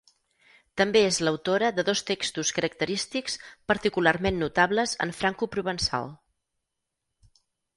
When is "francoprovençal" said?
5.21-6.11